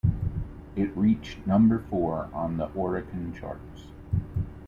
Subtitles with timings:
[0.75, 3.85] It reached number four on the Oricon Charts.